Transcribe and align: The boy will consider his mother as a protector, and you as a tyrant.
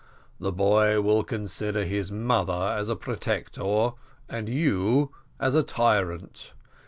The 0.39 0.51
boy 0.51 0.99
will 0.99 1.23
consider 1.23 1.83
his 1.83 2.11
mother 2.11 2.73
as 2.75 2.89
a 2.89 2.95
protector, 2.95 3.91
and 4.27 4.49
you 4.49 5.11
as 5.39 5.53
a 5.53 5.61
tyrant. 5.61 6.53